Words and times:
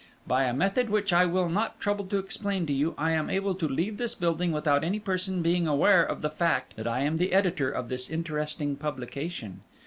By 0.25 0.45
a 0.45 0.53
method 0.55 0.89
which 0.89 1.13
I 1.13 1.27
will 1.27 1.47
not 1.47 1.79
trouble 1.79 2.05
to 2.05 2.17
explain 2.17 2.65
to 2.65 2.73
you 2.73 2.95
I 2.97 3.11
am 3.11 3.29
able 3.29 3.53
to 3.53 3.67
leave 3.67 3.97
this 3.97 4.15
building 4.15 4.51
without 4.51 4.83
any 4.83 4.97
person 4.97 5.43
being 5.43 5.67
aware 5.67 6.03
of 6.03 6.23
the 6.23 6.31
fact 6.31 6.75
that 6.75 6.87
I 6.87 7.01
am 7.01 7.17
the 7.17 7.33
editor 7.33 7.69
of 7.69 7.87
this 7.87 8.09
interesting 8.09 8.75
publication. 8.77 9.61